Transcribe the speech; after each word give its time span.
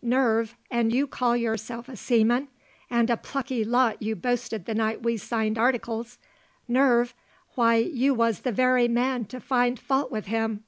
"Nerve? 0.00 0.56
An' 0.70 0.88
you 0.92 1.06
call 1.06 1.36
yourself 1.36 1.90
a 1.90 1.96
seaman! 1.98 2.48
An' 2.88 3.10
a 3.10 3.18
plucky 3.18 3.62
lot 3.66 4.00
you 4.00 4.16
boasted 4.16 4.64
the 4.64 4.72
night 4.74 5.02
we 5.02 5.18
signed 5.18 5.58
articles.... 5.58 6.16
Nerve? 6.66 7.12
Why, 7.54 7.74
you 7.74 8.14
was 8.14 8.40
the 8.40 8.50
very 8.52 8.88
man 8.88 9.26
to 9.26 9.40
find 9.40 9.78
fault 9.78 10.10
with 10.10 10.24
him. 10.24 10.64